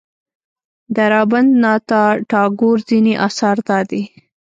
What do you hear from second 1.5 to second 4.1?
ناته ټاګور ځینې اثار دادي.